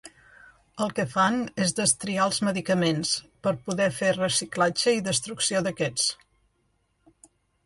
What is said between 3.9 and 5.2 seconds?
fer reciclatge i